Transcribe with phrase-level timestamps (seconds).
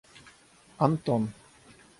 [0.85, 1.23] Антон